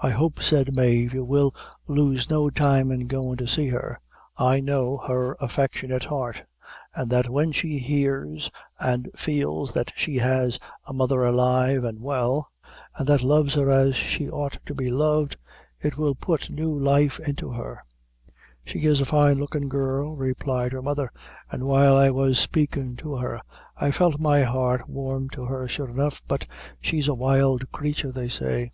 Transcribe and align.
"I 0.00 0.10
hope," 0.10 0.42
said 0.42 0.76
Mave, 0.76 1.14
"you 1.14 1.24
will 1.24 1.54
lose 1.88 2.30
no 2.30 2.50
time 2.50 2.92
in 2.92 3.08
goin' 3.08 3.36
to 3.38 3.48
see 3.48 3.68
her. 3.68 3.98
I 4.36 4.60
know 4.60 4.98
her 5.08 5.36
affectionate 5.40 6.04
heart; 6.04 6.44
an' 6.94 7.08
that 7.08 7.30
when 7.30 7.50
she 7.50 7.78
hears 7.78 8.50
an' 8.78 9.06
feels 9.16 9.72
that 9.72 9.90
she 9.96 10.16
has 10.16 10.58
a 10.86 10.92
mother 10.92 11.24
alive 11.24 11.84
an' 11.84 12.00
well, 12.00 12.50
an' 12.96 13.06
that 13.06 13.22
loves 13.24 13.54
her 13.54 13.70
as 13.70 13.96
she 13.96 14.30
ought 14.30 14.58
to 14.66 14.74
be 14.74 14.90
loved, 14.90 15.36
it 15.80 15.96
will 15.96 16.14
put 16.14 16.50
new 16.50 16.78
life 16.78 17.18
into 17.18 17.50
her." 17.50 17.82
"She 18.64 18.80
is 18.84 19.00
a 19.00 19.06
fine 19.06 19.38
lookin' 19.38 19.68
girl," 19.68 20.14
replied 20.14 20.72
her 20.72 20.82
mother, 20.82 21.10
"an' 21.50 21.64
while 21.66 21.96
I 21.96 22.10
was 22.10 22.38
spakin' 22.38 22.96
to 22.96 23.16
her, 23.16 23.40
I 23.76 23.90
felt 23.90 24.20
my 24.20 24.42
heart 24.42 24.88
warm 24.88 25.30
to 25.30 25.46
her 25.46 25.66
sure 25.66 25.88
enough; 25.88 26.22
but 26.28 26.46
she's 26.80 27.08
a 27.08 27.14
wild 27.14 27.72
crature, 27.72 28.12
they 28.12 28.28
say." 28.28 28.72